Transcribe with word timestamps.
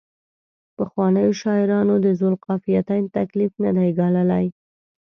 پخوانیو 0.75 1.31
شاعرانو 1.41 1.95
د 2.05 2.07
ذوقافیتین 2.21 3.03
تکلیف 3.17 3.53
نه 3.63 3.71
دی 3.77 3.89
ګاللی. 3.97 4.45